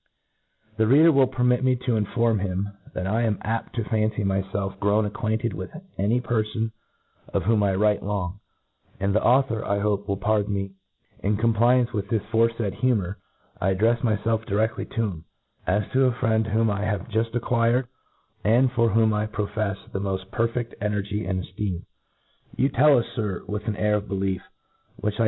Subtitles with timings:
[0.77, 4.79] The reader will permit me to inform him^ that I am apt to fancy myfelf
[4.79, 6.71] grown acquainted with any perfon
[7.35, 8.39] of whom I write long
[8.97, 10.71] j and the author, I hope, will pardon me,
[11.19, 13.19] if, in compliance with this forelsud humour,
[13.61, 15.25] I addreft myfelf direftly to him,
[15.67, 17.87] as to a friend whom I have juft acquired,
[18.43, 21.83] and for whom I profcfi the moft perfeS energy and efteem.
[22.19, 23.05] <« You tfcll us.
[23.15, 24.41] Sir, with an air of belief,
[24.95, 25.19] which I.